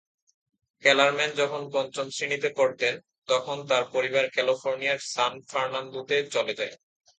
Kellerman 0.83 1.31
যখন 1.33 1.61
পঞ্চম 1.73 2.07
শ্রেণীতে 2.09 2.49
পড়তেন, 2.57 2.93
তখন 3.29 3.57
তার 3.69 3.83
পরিবার 3.93 4.25
ক্যালিফোর্নিয়ার 4.29 4.99
সান 5.05 5.33
ফার্নান্দোতে 5.49 6.17
চলে 6.33 6.53
যায়। 6.53 6.73